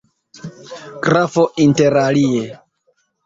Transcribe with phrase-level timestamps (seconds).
[1.07, 2.41] Grafo, interalie.